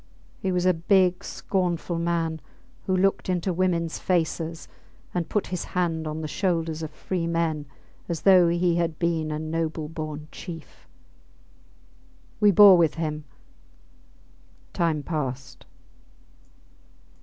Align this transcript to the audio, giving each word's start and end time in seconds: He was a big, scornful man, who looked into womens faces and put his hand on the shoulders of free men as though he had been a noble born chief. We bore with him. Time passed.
He 0.39 0.51
was 0.51 0.65
a 0.65 0.73
big, 0.73 1.23
scornful 1.23 1.99
man, 1.99 2.41
who 2.87 2.95
looked 2.97 3.29
into 3.29 3.53
womens 3.53 3.99
faces 3.99 4.67
and 5.13 5.29
put 5.29 5.45
his 5.53 5.63
hand 5.77 6.07
on 6.07 6.21
the 6.21 6.27
shoulders 6.27 6.81
of 6.81 6.89
free 6.89 7.27
men 7.27 7.67
as 8.09 8.21
though 8.21 8.47
he 8.47 8.77
had 8.77 8.97
been 8.97 9.29
a 9.29 9.37
noble 9.37 9.87
born 9.87 10.27
chief. 10.31 10.87
We 12.39 12.49
bore 12.49 12.77
with 12.79 12.95
him. 12.95 13.25
Time 14.73 15.03
passed. 15.03 15.67